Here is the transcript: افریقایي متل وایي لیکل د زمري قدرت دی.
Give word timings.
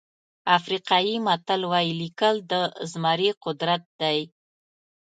افریقایي 0.57 1.15
متل 1.25 1.61
وایي 1.71 1.91
لیکل 2.01 2.35
د 2.51 2.53
زمري 2.91 3.29
قدرت 3.43 3.83
دی. 4.01 4.19